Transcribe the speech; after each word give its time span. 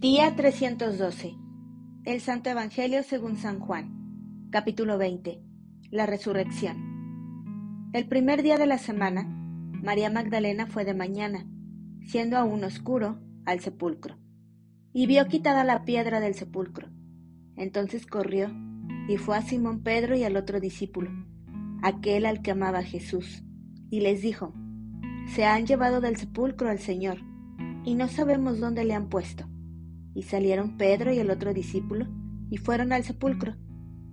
Día 0.00 0.34
312. 0.34 1.36
El 2.06 2.22
Santo 2.22 2.48
Evangelio 2.48 3.02
según 3.02 3.36
San 3.36 3.60
Juan. 3.60 4.48
Capítulo 4.50 4.96
20. 4.96 5.42
La 5.90 6.06
resurrección. 6.06 7.90
El 7.92 8.08
primer 8.08 8.42
día 8.42 8.56
de 8.56 8.64
la 8.64 8.78
semana, 8.78 9.24
María 9.24 10.08
Magdalena 10.08 10.66
fue 10.66 10.86
de 10.86 10.94
mañana, 10.94 11.46
siendo 12.06 12.38
aún 12.38 12.64
oscuro, 12.64 13.20
al 13.44 13.60
sepulcro, 13.60 14.16
y 14.94 15.06
vio 15.06 15.26
quitada 15.26 15.64
la 15.64 15.84
piedra 15.84 16.18
del 16.18 16.32
sepulcro. 16.32 16.88
Entonces 17.58 18.06
corrió 18.06 18.50
y 19.06 19.18
fue 19.18 19.36
a 19.36 19.42
Simón 19.42 19.82
Pedro 19.82 20.16
y 20.16 20.24
al 20.24 20.38
otro 20.38 20.60
discípulo, 20.60 21.10
aquel 21.82 22.24
al 22.24 22.40
que 22.40 22.52
amaba 22.52 22.82
Jesús, 22.82 23.44
y 23.90 24.00
les 24.00 24.22
dijo, 24.22 24.54
Se 25.34 25.44
han 25.44 25.66
llevado 25.66 26.00
del 26.00 26.16
sepulcro 26.16 26.70
al 26.70 26.78
Señor, 26.78 27.18
y 27.84 27.96
no 27.96 28.08
sabemos 28.08 28.60
dónde 28.60 28.84
le 28.84 28.94
han 28.94 29.10
puesto. 29.10 29.49
Y 30.14 30.22
salieron 30.22 30.76
Pedro 30.76 31.12
y 31.12 31.18
el 31.18 31.30
otro 31.30 31.54
discípulo 31.54 32.06
y 32.50 32.56
fueron 32.56 32.92
al 32.92 33.04
sepulcro. 33.04 33.56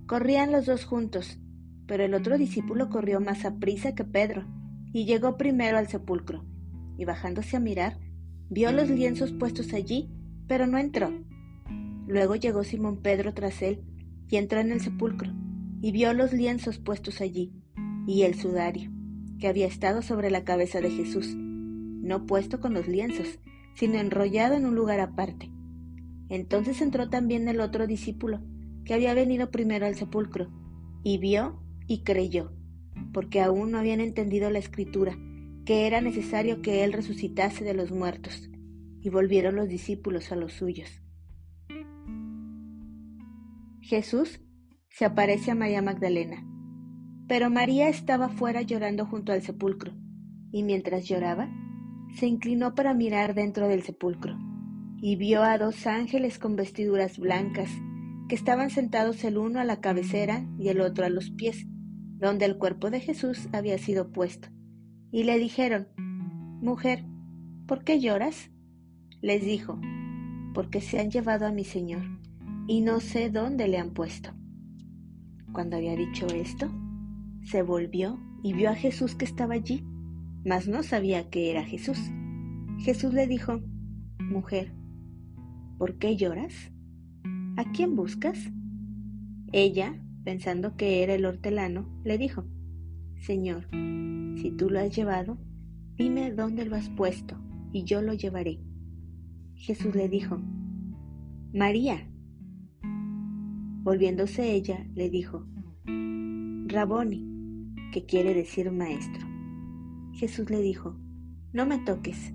Corrían 0.06 0.52
los 0.52 0.66
dos 0.66 0.86
juntos, 0.86 1.40
pero 1.88 2.04
el 2.04 2.14
otro 2.14 2.38
discípulo 2.38 2.90
corrió 2.90 3.20
más 3.20 3.46
a 3.46 3.58
prisa 3.58 3.96
que 3.96 4.04
Pedro 4.04 4.46
y 4.94 5.06
llegó 5.06 5.38
primero 5.38 5.78
al 5.78 5.88
sepulcro. 5.88 6.46
Y 6.98 7.06
bajándose 7.06 7.58
a 7.58 7.60
mirar, 7.60 8.00
vio 8.50 8.72
los 8.72 8.90
lienzos 8.90 9.32
puestos 9.32 9.74
allí, 9.74 10.10
pero 10.48 10.68
no 10.68 10.78
entró. 10.78 11.12
Luego 12.08 12.36
llegó 12.36 12.64
Simón 12.64 13.02
Pedro 13.02 13.34
tras 13.34 13.62
él 13.62 13.84
y 14.30 14.38
entró 14.38 14.60
en 14.60 14.72
el 14.72 14.82
sepulcro 14.82 15.32
y 15.82 15.92
vio 15.92 16.14
los 16.14 16.34
lienzos 16.34 16.80
puestos 16.80 17.22
allí 17.22 17.54
y 18.08 18.24
el 18.24 18.36
sudario 18.36 18.92
que 19.40 19.48
había 19.48 19.68
estado 19.68 20.02
sobre 20.02 20.32
la 20.32 20.44
cabeza 20.44 20.82
de 20.82 20.90
Jesús, 20.90 21.36
no 21.36 22.26
puesto 22.26 22.60
con 22.60 22.74
los 22.74 22.88
lienzos, 22.88 23.40
sino 23.76 24.00
enrollado 24.00 24.56
en 24.56 24.66
un 24.66 24.76
lugar 24.76 25.00
aparte. 25.00 25.52
Entonces 26.30 26.82
entró 26.82 27.10
también 27.10 27.48
el 27.48 27.60
otro 27.62 27.88
discípulo, 27.88 28.42
que 28.84 28.94
había 28.94 29.14
venido 29.14 29.50
primero 29.52 29.86
al 29.86 29.96
sepulcro, 29.96 30.50
y 31.04 31.18
vio 31.18 31.62
y 31.88 32.04
creyó, 32.04 32.52
porque 33.14 33.42
aún 33.42 33.72
no 33.72 33.78
habían 33.78 34.02
entendido 34.02 34.50
la 34.50 34.60
escritura, 34.60 35.18
que 35.66 35.88
era 35.88 36.02
necesario 36.02 36.62
que 36.62 36.84
él 36.84 36.94
resucitase 36.94 37.64
de 37.64 37.74
los 37.74 37.92
muertos. 37.92 38.50
Y 39.02 39.10
volvieron 39.10 39.56
los 39.56 39.70
discípulos 39.70 40.32
a 40.32 40.36
los 40.36 40.54
suyos. 40.54 41.02
Jesús 43.82 44.42
se 44.90 45.06
aparece 45.06 45.52
a 45.52 45.56
María 45.56 45.82
Magdalena, 45.82 46.46
pero 47.28 47.50
María 47.50 47.88
estaba 47.88 48.28
fuera 48.28 48.62
llorando 48.62 49.06
junto 49.06 49.32
al 49.32 49.42
sepulcro, 49.42 49.94
y 50.52 50.64
mientras 50.64 51.06
lloraba, 51.06 51.50
se 52.16 52.26
inclinó 52.26 52.74
para 52.74 52.94
mirar 52.94 53.34
dentro 53.34 53.68
del 53.68 53.84
sepulcro 53.84 54.38
y 55.00 55.16
vio 55.16 55.44
a 55.44 55.58
dos 55.58 55.86
ángeles 55.88 56.40
con 56.40 56.56
vestiduras 56.56 57.20
blancas, 57.20 57.70
que 58.28 58.36
estaban 58.36 58.70
sentados 58.70 59.24
el 59.24 59.38
uno 59.38 59.60
a 59.60 59.64
la 59.64 59.80
cabecera 59.80 60.46
y 60.60 60.70
el 60.70 60.82
otro 60.82 61.06
a 61.06 61.10
los 61.10 61.30
pies, 61.32 61.68
donde 62.20 62.46
el 62.46 62.58
cuerpo 62.58 62.90
de 62.90 63.00
Jesús 63.00 63.48
había 63.54 63.78
sido 63.78 64.12
puesto. 64.12 64.50
Y 65.12 65.24
le 65.24 65.38
dijeron, 65.38 65.88
Mujer, 66.62 67.06
¿por 67.68 67.84
qué 67.84 68.00
lloras? 68.00 68.50
Les 69.22 69.44
dijo, 69.44 69.80
Porque 70.54 70.82
se 70.82 71.00
han 71.00 71.12
llevado 71.12 71.46
a 71.46 71.52
mi 71.52 71.64
Señor, 71.64 72.04
y 72.68 72.82
no 72.82 73.00
sé 73.00 73.30
dónde 73.30 73.68
le 73.68 73.78
han 73.78 73.94
puesto. 73.94 74.32
Cuando 75.54 75.78
había 75.78 75.96
dicho 75.96 76.28
esto, 76.28 76.70
se 77.44 77.62
volvió 77.62 78.20
y 78.44 78.54
vio 78.54 78.70
a 78.70 78.76
Jesús 78.76 79.16
que 79.16 79.26
estaba 79.26 79.54
allí, 79.54 79.86
mas 80.44 80.68
no 80.68 80.84
sabía 80.84 81.30
que 81.30 81.52
era 81.52 81.64
Jesús. 81.64 82.00
Jesús 82.80 83.14
le 83.14 83.28
dijo, 83.28 83.62
Mujer, 84.20 84.74
¿Por 85.78 86.00
qué 86.00 86.16
lloras? 86.16 86.72
¿A 87.56 87.72
quién 87.72 87.96
buscas? 87.96 88.52
Ella, 89.52 90.02
pensando 90.24 90.76
que 90.76 91.04
era 91.04 91.14
el 91.14 91.24
hortelano, 91.24 91.88
le 92.04 92.18
dijo, 92.18 92.46
Señor, 93.20 93.68
si 94.38 94.52
tú 94.58 94.72
lo 94.72 94.80
has 94.80 94.96
llevado, 94.96 95.38
dime 95.96 96.32
dónde 96.32 96.66
lo 96.66 96.76
has 96.76 96.90
puesto, 96.90 97.38
y 97.72 97.84
yo 97.84 98.02
lo 98.02 98.14
llevaré. 98.14 98.60
Jesús 99.54 99.94
le 99.94 100.10
dijo, 100.10 100.42
María. 101.54 102.10
Volviéndose 103.84 104.54
ella, 104.54 104.84
le 104.96 105.12
dijo, 105.12 105.46
Raboni, 106.66 107.72
que 107.94 108.04
quiere 108.08 108.34
decir 108.34 108.72
maestro. 108.72 109.28
Jesús 110.14 110.50
le 110.50 110.60
dijo, 110.60 110.98
No 111.54 111.68
me 111.68 111.78
toques, 111.78 112.34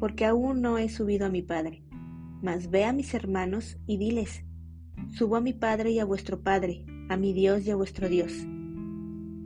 porque 0.00 0.24
aún 0.24 0.62
no 0.62 0.78
he 0.78 0.88
subido 0.88 1.26
a 1.26 1.30
mi 1.30 1.42
Padre 1.42 1.81
mas 2.42 2.70
ve 2.70 2.84
a 2.84 2.92
mis 2.92 3.14
hermanos 3.14 3.78
y 3.86 3.96
diles, 3.96 4.44
subo 5.16 5.36
a 5.36 5.40
mi 5.40 5.52
Padre 5.52 5.92
y 5.92 6.00
a 6.00 6.04
vuestro 6.04 6.42
Padre, 6.42 6.84
a 7.08 7.16
mi 7.16 7.32
Dios 7.32 7.64
y 7.64 7.70
a 7.70 7.76
vuestro 7.76 8.08
Dios. 8.08 8.32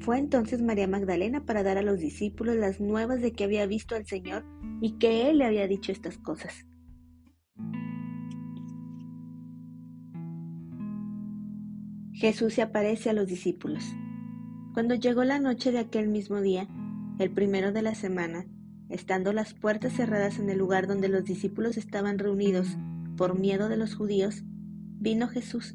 Fue 0.01 0.19
entonces 0.19 0.63
María 0.63 0.89
Magdalena 0.89 1.45
para 1.45 1.63
dar 1.63 1.79
a 1.79 1.83
los 1.83 1.99
discípulos 1.99 2.57
las 2.57 2.81
nuevas 2.81 3.21
de 3.21 3.33
que 3.33 3.45
había 3.45 3.67
visto 3.67 3.95
al 3.95 4.07
Señor 4.07 4.45
y 4.81 4.99
que 4.99 5.29
Él 5.29 5.39
le 5.39 5.45
había 5.45 5.69
dicho 5.69 5.93
estas 5.93 6.19
cosas. 6.19 6.67
Jesús 12.13 12.55
se 12.55 12.63
aparece 12.63 13.11
a 13.11 13.13
los 13.13 13.27
discípulos. 13.27 13.85
Cuando 14.73 14.95
llegó 14.95 15.23
la 15.25 15.39
noche 15.39 15.71
de 15.71 15.81
aquel 15.81 16.09
mismo 16.09 16.41
día, 16.41 16.67
el 17.19 17.31
primero 17.31 17.73
de 17.73 17.83
la 17.83 17.95
semana, 17.95 18.47
Estando 18.89 19.33
las 19.33 19.55
puertas 19.55 19.93
cerradas 19.93 20.39
en 20.39 20.49
el 20.49 20.59
lugar 20.59 20.87
donde 20.87 21.09
los 21.09 21.25
discípulos 21.25 21.77
estaban 21.77 22.19
reunidos 22.19 22.77
por 23.17 23.39
miedo 23.39 23.69
de 23.69 23.77
los 23.77 23.95
judíos, 23.95 24.43
vino 24.99 25.29
Jesús 25.29 25.75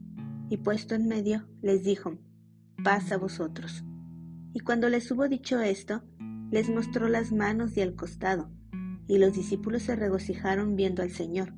y 0.50 0.58
puesto 0.58 0.96
en 0.96 1.08
medio 1.08 1.48
les 1.62 1.84
dijo, 1.84 2.18
paz 2.84 3.12
a 3.12 3.18
vosotros. 3.18 3.84
Y 4.54 4.60
cuando 4.60 4.90
les 4.90 5.10
hubo 5.12 5.28
dicho 5.28 5.60
esto, 5.62 6.04
les 6.52 6.70
mostró 6.70 7.08
las 7.08 7.32
manos 7.32 7.78
y 7.78 7.82
el 7.82 7.96
costado, 7.96 8.52
y 9.08 9.18
los 9.18 9.34
discípulos 9.34 9.84
se 9.84 9.96
regocijaron 9.96 10.76
viendo 10.76 11.02
al 11.02 11.12
Señor. 11.12 11.54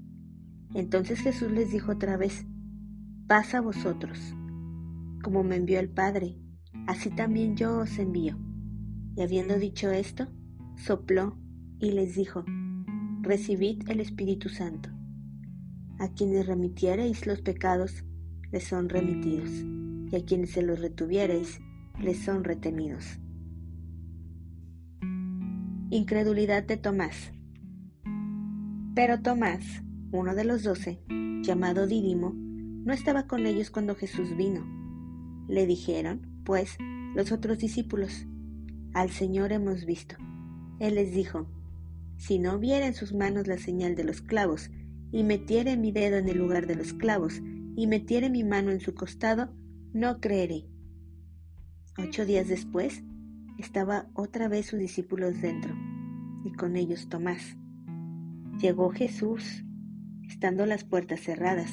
Entonces 0.76 1.20
Jesús 1.22 1.52
les 1.52 1.72
dijo 1.72 1.94
otra 1.94 2.18
vez, 2.18 2.46
paz 3.28 3.56
a 3.56 3.62
vosotros. 3.62 4.20
Como 5.24 5.44
me 5.44 5.56
envió 5.56 5.80
el 5.80 5.90
Padre, 5.90 6.38
así 6.88 7.10
también 7.10 7.56
yo 7.56 7.80
os 7.80 7.98
envío. 7.98 8.38
Y 9.16 9.22
habiendo 9.22 9.58
dicho 9.58 9.90
esto, 9.90 10.28
sopló 10.76 11.38
y 11.80 11.92
les 11.92 12.16
dijo, 12.16 12.44
Recibid 13.22 13.90
el 13.90 14.00
Espíritu 14.00 14.50
Santo. 14.50 14.90
A 16.00 16.10
quienes 16.10 16.46
remitiereis 16.46 17.26
los 17.26 17.42
pecados, 17.42 18.04
les 18.52 18.66
son 18.66 18.90
remitidos, 18.90 19.50
y 20.12 20.16
a 20.16 20.26
quienes 20.26 20.52
se 20.52 20.62
los 20.62 20.80
retuviereis, 20.80 21.62
les 22.02 22.20
son 22.20 22.44
retenidos. 22.44 23.20
Incredulidad 25.90 26.64
de 26.64 26.78
Tomás. 26.78 27.32
Pero 28.96 29.22
Tomás, 29.22 29.64
uno 30.12 30.36
de 30.36 30.44
los 30.44 30.64
doce, 30.64 31.00
llamado 31.44 31.88
Dídimo, 31.88 32.34
no 32.36 32.92
estaba 32.92 33.28
con 33.28 33.46
ellos 33.46 33.70
cuando 33.70 33.96
Jesús 33.96 34.36
vino. 34.36 34.66
Le 35.48 35.66
dijeron, 35.66 36.42
pues, 36.44 36.78
los 37.16 37.32
otros 37.32 37.60
discípulos, 37.60 38.28
al 38.94 39.10
Señor 39.10 39.52
hemos 39.52 39.86
visto. 39.86 40.16
Él 40.80 40.96
les 40.96 41.14
dijo, 41.14 41.48
si 42.18 42.40
no 42.40 42.60
viera 42.60 42.86
en 42.88 42.94
sus 42.94 43.14
manos 43.14 43.48
la 43.48 43.58
señal 43.58 43.96
de 43.96 44.04
los 44.04 44.22
clavos, 44.22 44.70
y 45.12 45.24
metiere 45.24 45.78
mi 45.78 45.92
dedo 45.92 46.18
en 46.18 46.28
el 46.30 46.38
lugar 46.38 46.68
de 46.68 46.76
los 46.76 46.94
clavos, 46.94 47.42
y 47.76 47.88
metiere 47.88 48.30
mi 48.30 48.44
mano 48.44 48.72
en 48.72 48.80
su 48.80 48.94
costado, 48.94 49.54
no 49.94 50.20
creeré. 50.20 50.66
Ocho 51.98 52.26
días 52.26 52.48
después, 52.48 53.04
estaba 53.60 54.10
otra 54.14 54.48
vez 54.48 54.68
sus 54.68 54.80
discípulos 54.80 55.42
dentro, 55.42 55.76
y 56.44 56.52
con 56.54 56.76
ellos 56.76 57.10
Tomás. 57.10 57.58
Llegó 58.60 58.90
Jesús, 58.90 59.64
estando 60.28 60.66
las 60.66 60.84
puertas 60.84 61.20
cerradas, 61.20 61.72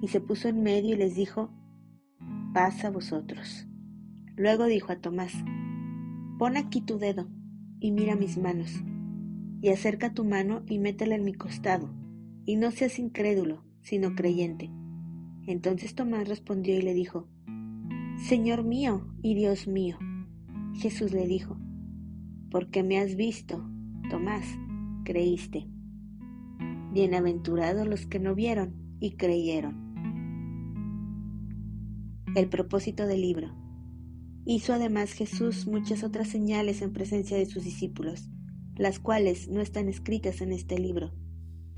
y 0.00 0.08
se 0.08 0.20
puso 0.20 0.48
en 0.48 0.62
medio 0.62 0.94
y 0.94 0.98
les 0.98 1.14
dijo, 1.14 1.50
paz 2.52 2.84
a 2.84 2.90
vosotros. 2.90 3.66
Luego 4.36 4.66
dijo 4.66 4.92
a 4.92 4.96
Tomás, 4.96 5.32
pon 6.38 6.56
aquí 6.56 6.80
tu 6.80 6.98
dedo 6.98 7.28
y 7.78 7.92
mira 7.92 8.16
mis 8.16 8.36
manos 8.36 8.82
y 9.62 9.68
acerca 9.68 10.12
tu 10.12 10.24
mano 10.24 10.64
y 10.66 10.80
métela 10.80 11.14
en 11.14 11.24
mi 11.24 11.34
costado, 11.34 11.88
y 12.44 12.56
no 12.56 12.72
seas 12.72 12.98
incrédulo, 12.98 13.64
sino 13.80 14.16
creyente. 14.16 14.70
Entonces 15.46 15.94
Tomás 15.94 16.28
respondió 16.28 16.76
y 16.76 16.82
le 16.82 16.94
dijo, 16.94 17.28
Señor 18.28 18.64
mío 18.64 19.06
y 19.22 19.34
Dios 19.34 19.68
mío. 19.68 19.98
Jesús 20.74 21.12
le 21.12 21.28
dijo, 21.28 21.56
porque 22.50 22.82
me 22.82 22.98
has 22.98 23.14
visto, 23.14 23.64
Tomás, 24.10 24.44
creíste. 25.04 25.68
Bienaventurados 26.92 27.86
los 27.86 28.06
que 28.06 28.18
no 28.18 28.34
vieron 28.34 28.74
y 28.98 29.12
creyeron. 29.12 29.80
El 32.34 32.48
propósito 32.48 33.06
del 33.06 33.20
libro. 33.20 33.54
Hizo 34.44 34.72
además 34.72 35.12
Jesús 35.12 35.68
muchas 35.68 36.02
otras 36.02 36.26
señales 36.28 36.82
en 36.82 36.92
presencia 36.92 37.36
de 37.36 37.46
sus 37.46 37.62
discípulos 37.62 38.31
las 38.76 38.98
cuales 38.98 39.48
no 39.48 39.60
están 39.60 39.88
escritas 39.88 40.40
en 40.40 40.52
este 40.52 40.78
libro, 40.78 41.12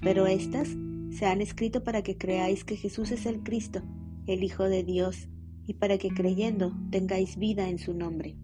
pero 0.00 0.26
éstas 0.26 0.76
se 1.10 1.26
han 1.26 1.40
escrito 1.40 1.84
para 1.84 2.02
que 2.02 2.16
creáis 2.16 2.64
que 2.64 2.76
Jesús 2.76 3.10
es 3.10 3.26
el 3.26 3.42
Cristo, 3.42 3.82
el 4.26 4.42
Hijo 4.42 4.64
de 4.64 4.84
Dios, 4.84 5.28
y 5.66 5.74
para 5.74 5.98
que 5.98 6.10
creyendo 6.10 6.72
tengáis 6.90 7.36
vida 7.36 7.68
en 7.68 7.78
su 7.78 7.94
nombre. 7.94 8.36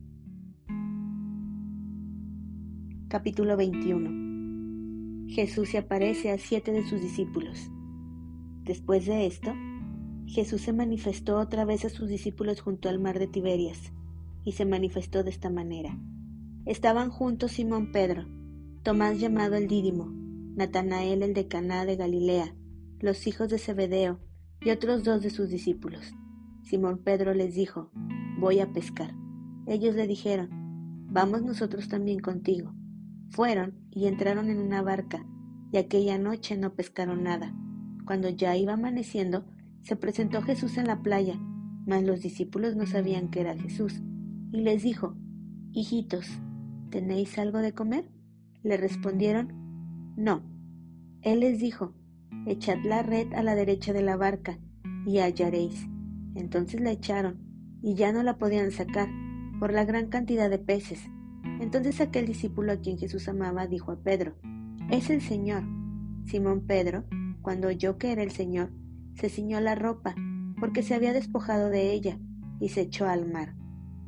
Capítulo 3.09 3.57
21 3.57 5.29
Jesús 5.29 5.69
se 5.69 5.79
aparece 5.79 6.31
a 6.33 6.39
siete 6.39 6.73
de 6.73 6.87
sus 6.89 7.01
discípulos. 7.01 7.71
Después 8.65 9.07
de 9.07 9.27
esto, 9.27 9.53
Jesús 10.27 10.63
se 10.63 10.73
manifestó 10.73 11.39
otra 11.39 11.65
vez 11.65 11.85
a 11.85 11.89
sus 11.89 12.09
discípulos 12.09 12.61
junto 12.61 12.89
al 12.89 12.99
mar 12.99 13.19
de 13.19 13.27
Tiberias, 13.27 13.93
y 14.45 14.53
se 14.53 14.65
manifestó 14.65 15.23
de 15.23 15.31
esta 15.31 15.51
manera. 15.51 15.99
Estaban 16.67 17.11
juntos 17.11 17.53
Simón 17.53 17.93
Pedro, 17.93 18.27
Tomás 18.83 19.21
llamado 19.21 19.57
el 19.57 19.69
Dídimo, 19.69 20.07
Natanael 20.57 21.23
el 21.23 21.35
de 21.35 21.47
Caná 21.49 21.85
de 21.85 21.97
Galilea, 21.97 22.55
los 22.99 23.27
hijos 23.27 23.51
de 23.51 23.59
Zebedeo 23.59 24.21
y 24.63 24.71
otros 24.71 25.05
dos 25.05 25.21
de 25.21 25.29
sus 25.29 25.51
discípulos. 25.51 26.15
Simón 26.63 26.97
Pedro 27.05 27.35
les 27.35 27.55
dijo, 27.55 27.91
voy 28.39 28.61
a 28.61 28.73
pescar. 28.73 29.15
Ellos 29.67 29.95
le 29.97 30.07
dijeron, 30.07 30.49
vamos 31.11 31.43
nosotros 31.43 31.89
también 31.89 32.21
contigo. 32.21 32.73
Fueron 33.29 33.75
y 33.91 34.07
entraron 34.07 34.49
en 34.49 34.59
una 34.59 34.81
barca, 34.81 35.27
y 35.71 35.77
aquella 35.77 36.17
noche 36.17 36.57
no 36.57 36.73
pescaron 36.73 37.23
nada. 37.23 37.55
Cuando 38.07 38.31
ya 38.31 38.57
iba 38.57 38.73
amaneciendo, 38.73 39.45
se 39.83 39.95
presentó 39.95 40.41
Jesús 40.41 40.79
en 40.79 40.87
la 40.87 41.03
playa, 41.03 41.39
mas 41.87 42.03
los 42.03 42.23
discípulos 42.23 42.77
no 42.77 42.87
sabían 42.87 43.29
que 43.29 43.43
era 43.43 43.59
Jesús, 43.59 44.01
y 44.53 44.63
les 44.63 44.83
dijo, 44.83 45.19
Hijitos, 45.73 46.27
¿tenéis 46.89 47.39
algo 47.39 47.59
de 47.59 47.75
comer? 47.75 48.09
Le 48.63 48.77
respondieron, 48.77 50.15
No. 50.17 50.43
Él 51.23 51.41
les 51.41 51.59
dijo, 51.59 51.95
Echad 52.47 52.79
la 52.85 53.03
red 53.03 53.33
a 53.35 53.43
la 53.43 53.55
derecha 53.55 53.93
de 53.93 54.03
la 54.03 54.17
barca, 54.17 54.59
y 55.07 55.19
hallaréis. 55.19 55.87
Entonces 56.35 56.81
la 56.81 56.91
echaron, 56.91 57.39
y 57.83 57.95
ya 57.95 58.13
no 58.13 58.23
la 58.23 58.39
podían 58.39 58.71
sacar, 58.71 59.09
por 59.59 59.73
la 59.73 59.85
gran 59.85 60.09
cantidad 60.09 60.49
de 60.49 60.59
peces. 60.59 61.03
Entonces 61.61 62.01
aquel 62.01 62.27
discípulo 62.27 62.73
a 62.73 62.77
quien 62.77 62.99
Jesús 62.99 63.29
amaba 63.29 63.67
dijo 63.67 63.93
a 63.93 64.01
Pedro, 64.03 64.35
Es 64.91 65.11
el 65.11 65.21
Señor. 65.21 65.65
Simón 66.25 66.67
Pedro, 66.67 67.05
cuando 67.43 67.69
oyó 67.69 67.99
que 67.99 68.13
era 68.13 68.23
el 68.23 68.31
Señor, 68.31 68.71
se 69.15 69.29
ciñó 69.29 69.61
la 69.61 69.75
ropa, 69.75 70.15
porque 70.59 70.83
se 70.83 70.95
había 70.95 71.13
despojado 71.13 71.69
de 71.71 71.93
ella, 71.93 72.19
y 72.61 72.69
se 72.71 72.83
echó 72.83 73.07
al 73.07 73.31
mar. 73.31 73.55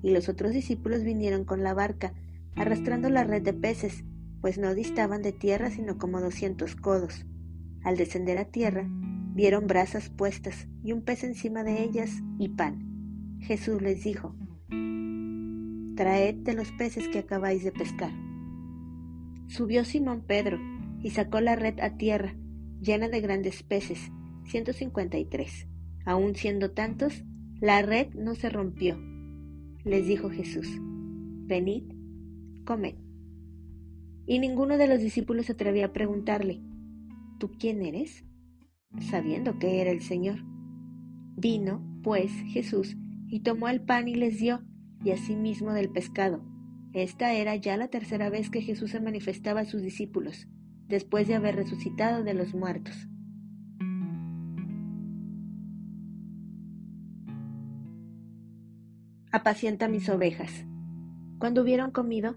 Y 0.03 0.11
los 0.13 0.29
otros 0.29 0.53
discípulos 0.53 1.03
vinieron 1.03 1.45
con 1.45 1.63
la 1.63 1.75
barca, 1.75 2.15
arrastrando 2.57 3.09
la 3.09 3.25
red 3.25 3.43
de 3.43 3.55
peces, 3.55 4.05
pues 4.43 4.59
no 4.59 4.75
distaban 4.75 5.23
de 5.23 5.33
tierra 5.33 5.71
sino 5.71 5.97
como 5.97 6.21
doscientos 6.21 6.77
codos. 6.77 7.25
Al 7.83 7.97
descender 7.97 8.37
a 8.39 8.45
tierra, 8.45 8.87
vieron 9.35 9.67
brasas 9.67 10.11
puestas 10.11 10.69
y 10.85 10.93
un 10.93 11.03
pez 11.03 11.25
encima 11.25 11.65
de 11.65 11.83
ellas 11.83 12.11
y 12.39 12.51
pan. 12.51 13.39
Jesús 13.41 13.81
les 13.81 14.05
dijo, 14.05 14.37
Traed 15.97 16.35
de 16.37 16.55
los 16.55 16.71
peces 16.73 17.09
que 17.09 17.21
acabáis 17.21 17.65
de 17.65 17.73
pescar. 17.73 18.13
Subió 19.47 19.85
Simón 19.85 20.25
Pedro 20.27 20.59
y 21.01 21.11
sacó 21.11 21.41
la 21.41 21.57
red 21.57 21.79
a 21.81 21.97
tierra, 21.97 22.35
llena 22.81 23.09
de 23.09 23.21
grandes 23.21 23.63
peces, 23.63 24.11
153. 24.47 25.69
Aun 26.05 26.35
siendo 26.35 26.73
tantos, 26.73 27.25
la 27.61 27.83
red 27.83 28.13
no 28.15 28.35
se 28.35 28.51
rompió. 28.51 28.99
Les 29.85 30.07
dijo 30.07 30.31
Jesús, 30.31 30.69
venid, 31.47 31.85
comed. 32.65 32.97
Y 34.27 34.39
ninguno 34.39 34.79
de 34.79 34.87
los 34.87 35.01
discípulos 35.01 35.47
se 35.47 35.53
atrevía 35.53 35.87
a 35.87 35.93
preguntarle, 35.93 36.61
¿tú 37.39 37.51
quién 37.59 37.83
eres? 37.83 38.25
sabiendo 39.01 39.59
que 39.59 39.81
era 39.81 39.91
el 39.91 40.03
Señor. 40.03 40.45
Vino, 41.37 41.83
pues, 42.03 42.31
Jesús, 42.49 42.97
y 43.27 43.41
tomó 43.41 43.69
el 43.69 43.81
pan 43.81 44.07
y 44.07 44.15
les 44.15 44.39
dio, 44.39 44.63
y 45.03 45.13
asimismo 45.13 45.73
del 45.73 45.89
pescado. 45.89 46.45
Esta 46.93 47.33
era 47.33 47.57
ya 47.57 47.79
la 47.79 47.89
tercera 47.89 48.29
vez 48.29 48.51
que 48.51 48.61
Jesús 48.61 48.91
se 48.91 49.01
manifestaba 49.01 49.61
a 49.61 49.65
sus 49.65 49.81
discípulos, 49.81 50.47
después 50.89 51.27
de 51.27 51.37
haber 51.37 51.57
resucitado 51.57 52.23
de 52.23 52.35
los 52.35 52.55
muertos. 52.55 53.09
apacienta 59.33 59.89
mis 59.89 60.09
ovejas. 60.11 60.67
Cuando 61.39 61.63
hubieron 61.63 61.91
comido, 61.91 62.37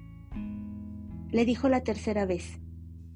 Le 1.31 1.45
dijo 1.45 1.69
la 1.69 1.81
tercera 1.81 2.25
vez, 2.25 2.59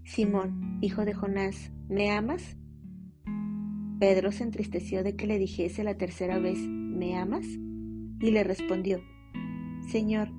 Simón, 0.04 0.80
hijo 0.82 1.04
de 1.06 1.14
Jonás, 1.14 1.72
¿me 1.90 2.12
amas? 2.12 2.58
Pedro 4.00 4.32
se 4.32 4.44
entristeció 4.44 5.04
de 5.04 5.16
que 5.16 5.28
le 5.28 5.38
dijese 5.38 5.84
la 5.84 5.98
tercera 5.98 6.40
vez, 6.40 6.58
¿me 6.60 7.18
amas? 7.18 7.46
Y 7.46 8.32
le 8.32 8.44
respondió, 8.44 9.02
Señor, 9.90 10.30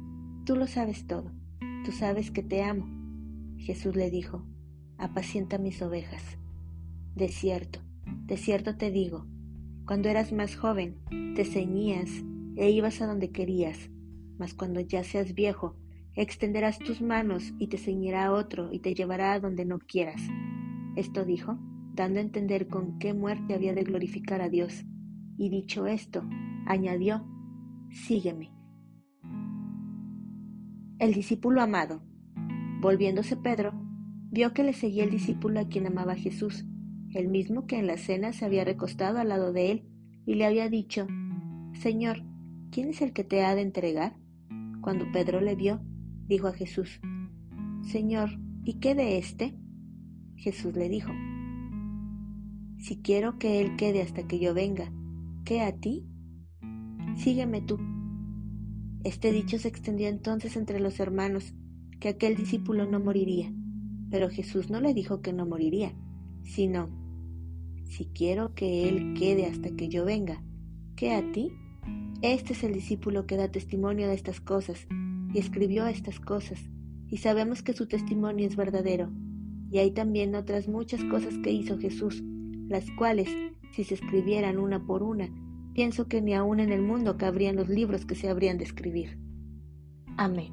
tú 0.44 0.56
lo 0.56 0.66
sabes 0.66 1.06
todo, 1.06 1.32
tú 1.84 1.92
sabes 1.92 2.30
que 2.30 2.42
te 2.42 2.62
amo. 2.62 2.86
Jesús 3.58 3.94
le 3.94 4.10
dijo, 4.10 4.46
apacienta 4.98 5.58
mis 5.58 5.82
ovejas. 5.82 6.22
De 7.14 7.28
cierto, 7.28 7.80
de 8.26 8.36
cierto 8.36 8.76
te 8.76 8.90
digo, 8.90 9.26
cuando 9.86 10.08
eras 10.08 10.32
más 10.32 10.56
joven, 10.56 10.96
te 11.34 11.44
ceñías 11.44 12.10
e 12.56 12.70
ibas 12.70 13.02
a 13.02 13.06
donde 13.06 13.30
querías 13.30 13.90
mas 14.38 14.54
cuando 14.54 14.80
ya 14.80 15.02
seas 15.04 15.34
viejo, 15.34 15.76
extenderás 16.16 16.78
tus 16.78 17.00
manos 17.02 17.52
y 17.58 17.68
te 17.68 17.78
ceñirá 17.78 18.32
otro 18.32 18.72
y 18.72 18.80
te 18.80 18.94
llevará 18.94 19.32
a 19.32 19.40
donde 19.40 19.64
no 19.64 19.78
quieras. 19.78 20.22
Esto 20.96 21.24
dijo, 21.24 21.58
dando 21.94 22.18
a 22.18 22.22
entender 22.22 22.68
con 22.68 22.98
qué 22.98 23.14
muerte 23.14 23.54
había 23.54 23.74
de 23.74 23.84
glorificar 23.84 24.40
a 24.40 24.48
Dios. 24.48 24.84
Y 25.38 25.50
dicho 25.50 25.86
esto, 25.86 26.24
añadió, 26.66 27.26
sígueme. 27.90 28.52
El 30.98 31.12
discípulo 31.12 31.60
amado. 31.60 32.02
Volviéndose 32.80 33.36
Pedro, 33.36 33.72
vio 34.30 34.54
que 34.54 34.62
le 34.62 34.72
seguía 34.72 35.04
el 35.04 35.10
discípulo 35.10 35.60
a 35.60 35.68
quien 35.68 35.86
amaba 35.86 36.14
Jesús, 36.14 36.64
el 37.12 37.28
mismo 37.28 37.66
que 37.66 37.78
en 37.78 37.86
la 37.86 37.98
cena 37.98 38.32
se 38.32 38.44
había 38.44 38.64
recostado 38.64 39.18
al 39.18 39.28
lado 39.28 39.52
de 39.52 39.70
él, 39.70 39.88
y 40.26 40.34
le 40.34 40.46
había 40.46 40.68
dicho, 40.68 41.06
Señor, 41.74 42.22
¿quién 42.70 42.88
es 42.88 43.02
el 43.02 43.12
que 43.12 43.24
te 43.24 43.44
ha 43.44 43.54
de 43.54 43.62
entregar? 43.62 44.16
Cuando 44.80 45.10
Pedro 45.12 45.40
le 45.40 45.54
vio, 45.54 45.80
dijo 46.28 46.48
a 46.48 46.52
Jesús, 46.52 47.00
Señor, 47.82 48.30
¿y 48.64 48.74
qué 48.74 48.94
de 48.94 49.18
éste? 49.18 49.54
Jesús 50.36 50.74
le 50.74 50.88
dijo, 50.88 51.12
Si 52.78 53.00
quiero 53.00 53.38
que 53.38 53.60
él 53.60 53.76
quede 53.76 54.02
hasta 54.02 54.26
que 54.26 54.38
yo 54.38 54.54
venga, 54.54 54.92
¿qué 55.44 55.60
a 55.60 55.72
ti? 55.72 56.06
Sígueme 57.16 57.62
tú. 57.62 57.78
Este 59.04 59.32
dicho 59.32 59.58
se 59.58 59.68
extendió 59.68 60.08
entonces 60.08 60.56
entre 60.56 60.80
los 60.80 60.98
hermanos, 61.00 61.54
que 62.00 62.08
aquel 62.08 62.36
discípulo 62.36 62.86
no 62.86 63.00
moriría, 63.00 63.52
pero 64.10 64.28
Jesús 64.28 64.68
no 64.68 64.80
le 64.80 64.92
dijo 64.94 65.22
que 65.22 65.32
no 65.32 65.46
moriría, 65.46 65.94
sino, 66.42 66.90
si 67.84 68.06
quiero 68.06 68.54
que 68.54 68.88
él 68.88 69.14
quede 69.14 69.46
hasta 69.46 69.70
que 69.70 69.88
yo 69.88 70.04
venga, 70.04 70.42
¿qué 70.96 71.14
a 71.14 71.32
ti? 71.32 71.52
Este 72.20 72.52
es 72.52 72.64
el 72.64 72.72
discípulo 72.72 73.26
que 73.26 73.36
da 73.36 73.50
testimonio 73.50 74.08
de 74.08 74.14
estas 74.14 74.40
cosas 74.40 74.86
y 75.36 75.38
escribió 75.38 75.86
estas 75.86 76.18
cosas, 76.18 76.58
y 77.08 77.18
sabemos 77.18 77.62
que 77.62 77.74
su 77.74 77.86
testimonio 77.86 78.46
es 78.46 78.56
verdadero. 78.56 79.10
Y 79.70 79.76
hay 79.80 79.90
también 79.90 80.34
otras 80.34 80.66
muchas 80.66 81.04
cosas 81.04 81.36
que 81.44 81.52
hizo 81.52 81.76
Jesús, 81.76 82.24
las 82.68 82.90
cuales, 82.92 83.28
si 83.70 83.84
se 83.84 83.96
escribieran 83.96 84.56
una 84.56 84.86
por 84.86 85.02
una, 85.02 85.28
pienso 85.74 86.08
que 86.08 86.22
ni 86.22 86.32
aún 86.32 86.58
en 86.58 86.72
el 86.72 86.80
mundo 86.80 87.18
cabrían 87.18 87.56
los 87.56 87.68
libros 87.68 88.06
que 88.06 88.14
se 88.14 88.30
habrían 88.30 88.56
de 88.56 88.64
escribir. 88.64 89.18
Amén. 90.16 90.52